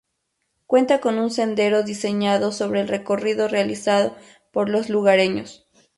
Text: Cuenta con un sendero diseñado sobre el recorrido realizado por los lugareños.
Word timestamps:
Cuenta 0.65 0.99
con 0.99 1.19
un 1.19 1.29
sendero 1.29 1.83
diseñado 1.83 2.51
sobre 2.51 2.81
el 2.81 2.87
recorrido 2.87 3.47
realizado 3.47 4.15
por 4.51 4.67
los 4.67 4.89
lugareños. 4.89 5.67